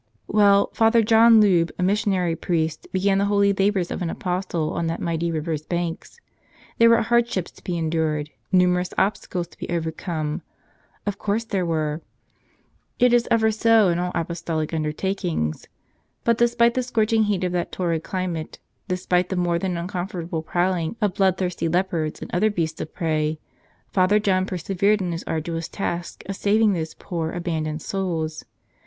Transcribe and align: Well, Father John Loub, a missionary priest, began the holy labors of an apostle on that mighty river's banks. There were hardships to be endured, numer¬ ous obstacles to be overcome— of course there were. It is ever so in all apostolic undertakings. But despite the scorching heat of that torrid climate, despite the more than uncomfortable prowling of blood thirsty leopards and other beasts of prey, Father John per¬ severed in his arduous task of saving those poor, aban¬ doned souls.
Well, 0.25 0.71
Father 0.73 1.03
John 1.03 1.39
Loub, 1.39 1.69
a 1.77 1.83
missionary 1.83 2.35
priest, 2.35 2.87
began 2.91 3.19
the 3.19 3.25
holy 3.25 3.53
labors 3.53 3.91
of 3.91 4.01
an 4.01 4.09
apostle 4.09 4.71
on 4.73 4.87
that 4.87 4.99
mighty 4.99 5.31
river's 5.31 5.63
banks. 5.63 6.19
There 6.79 6.89
were 6.89 7.03
hardships 7.03 7.51
to 7.51 7.63
be 7.63 7.77
endured, 7.77 8.31
numer¬ 8.51 8.81
ous 8.81 8.95
obstacles 8.97 9.45
to 9.49 9.59
be 9.59 9.69
overcome— 9.69 10.41
of 11.05 11.19
course 11.19 11.43
there 11.43 11.67
were. 11.67 12.01
It 12.97 13.13
is 13.13 13.27
ever 13.29 13.51
so 13.51 13.89
in 13.89 13.99
all 13.99 14.11
apostolic 14.15 14.73
undertakings. 14.73 15.67
But 16.23 16.39
despite 16.39 16.73
the 16.73 16.81
scorching 16.81 17.25
heat 17.25 17.43
of 17.43 17.51
that 17.51 17.71
torrid 17.71 18.01
climate, 18.03 18.57
despite 18.87 19.29
the 19.29 19.35
more 19.35 19.59
than 19.59 19.77
uncomfortable 19.77 20.41
prowling 20.41 20.95
of 20.99 21.13
blood 21.13 21.37
thirsty 21.37 21.67
leopards 21.67 22.23
and 22.23 22.31
other 22.33 22.49
beasts 22.49 22.81
of 22.81 22.91
prey, 22.91 23.39
Father 23.93 24.17
John 24.17 24.47
per¬ 24.47 24.59
severed 24.59 24.99
in 24.99 25.11
his 25.11 25.23
arduous 25.25 25.67
task 25.69 26.23
of 26.25 26.35
saving 26.35 26.73
those 26.73 26.95
poor, 26.95 27.33
aban¬ 27.33 27.65
doned 27.65 27.81
souls. 27.83 28.45